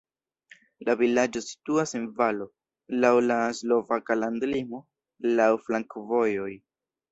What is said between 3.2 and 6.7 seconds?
la slovaka landlimo, laŭ flankovojoj.